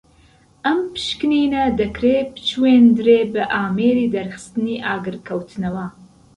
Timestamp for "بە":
3.33-3.43